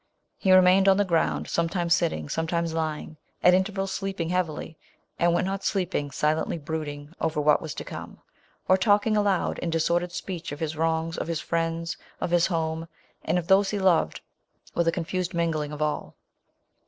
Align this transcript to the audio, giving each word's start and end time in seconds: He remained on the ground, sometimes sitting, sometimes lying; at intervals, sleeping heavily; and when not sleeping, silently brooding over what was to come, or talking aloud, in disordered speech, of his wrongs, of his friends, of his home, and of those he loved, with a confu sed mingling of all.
He 0.39 0.51
remained 0.51 0.87
on 0.87 0.97
the 0.97 1.05
ground, 1.05 1.47
sometimes 1.47 1.93
sitting, 1.93 2.27
sometimes 2.27 2.73
lying; 2.73 3.17
at 3.43 3.53
intervals, 3.53 3.91
sleeping 3.91 4.29
heavily; 4.29 4.75
and 5.19 5.31
when 5.31 5.45
not 5.45 5.63
sleeping, 5.63 6.09
silently 6.09 6.57
brooding 6.57 7.13
over 7.21 7.39
what 7.39 7.61
was 7.61 7.75
to 7.75 7.83
come, 7.83 8.19
or 8.67 8.77
talking 8.77 9.15
aloud, 9.15 9.59
in 9.59 9.69
disordered 9.69 10.11
speech, 10.11 10.51
of 10.51 10.59
his 10.59 10.75
wrongs, 10.75 11.19
of 11.19 11.27
his 11.27 11.39
friends, 11.39 11.97
of 12.19 12.31
his 12.31 12.47
home, 12.47 12.87
and 13.23 13.37
of 13.37 13.45
those 13.45 13.69
he 13.69 13.77
loved, 13.77 14.21
with 14.73 14.87
a 14.87 14.91
confu 14.91 15.23
sed 15.23 15.35
mingling 15.35 15.71
of 15.71 15.83
all. 15.83 16.15